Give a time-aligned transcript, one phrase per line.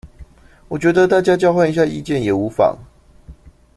[0.67, 2.75] 我覺得大家交換一下意見也無妨